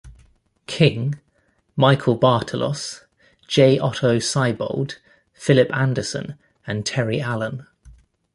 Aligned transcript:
King, 0.65 1.19
Michael 1.75 2.17
Bartalos, 2.17 3.03
J. 3.47 3.77
Otto 3.77 4.17
Seibold, 4.17 4.97
Phillip 5.31 5.71
Anderson, 5.75 6.39
and 6.65 6.83
Terry 6.87 7.21
Allen. 7.21 7.67